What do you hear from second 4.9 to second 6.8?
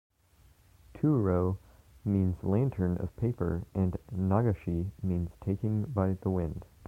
means taking by the wind.